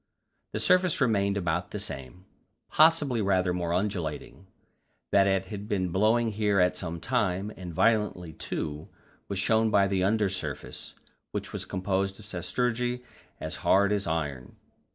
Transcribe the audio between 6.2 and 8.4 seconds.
here at some time, and violently